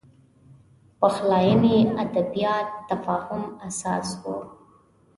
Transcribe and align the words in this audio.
پخلاینې 0.99 1.77
ادبیات 2.03 2.67
تفاهم 2.89 3.43
اساس 3.67 4.07
و 4.23 4.25